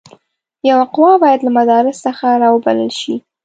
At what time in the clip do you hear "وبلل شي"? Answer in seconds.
2.53-3.15